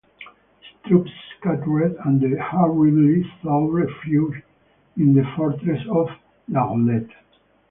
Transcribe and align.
His 0.63 0.71
troops 0.87 1.11
scattered 1.37 1.95
and 2.05 2.19
he 2.19 2.29
hurriedly 2.35 3.23
sought 3.43 3.69
refuge 3.71 4.41
in 4.97 5.13
the 5.13 5.23
fortress 5.35 5.79
of 5.91 6.09
La 6.47 6.69
Goulette. 6.73 7.11